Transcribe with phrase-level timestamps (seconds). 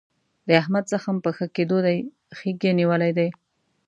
[0.47, 1.97] د احمد زخم په ښه کېدو دی.
[2.37, 3.29] خیګ یې نیولی دی.